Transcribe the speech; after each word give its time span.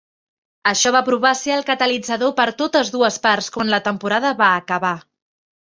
Això 0.69 0.91
va 0.95 1.01
provar 1.09 1.33
ser 1.41 1.53
el 1.57 1.65
catalitzador 1.67 2.33
per 2.41 2.47
totes 2.63 2.91
dues 2.97 3.21
parts 3.29 3.53
quan 3.59 3.73
la 3.77 3.83
temporada 3.91 4.35
va 4.43 4.51
acabar. 4.67 4.97